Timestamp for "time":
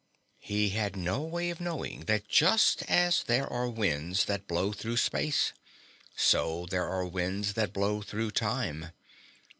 8.31-8.93